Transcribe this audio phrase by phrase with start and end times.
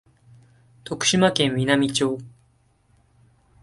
[0.83, 2.17] 徳島県美波町